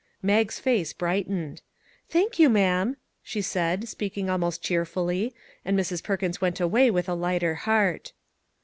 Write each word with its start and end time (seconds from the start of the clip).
Mag's 0.23 0.59
face 0.59 0.93
brightened." 0.93 1.61
Thank 2.09 2.39
you, 2.39 2.49
ma'am," 2.49 2.97
she 3.21 3.39
said, 3.39 3.87
speaking 3.87 4.31
almost 4.31 4.63
cheerfully, 4.63 5.31
and 5.63 5.77
Mrs. 5.77 6.01
Perkins 6.03 6.41
went 6.41 6.59
away 6.59 6.89
with 6.89 7.07
a 7.07 7.13
lighter 7.13 7.53
heart. 7.53 8.11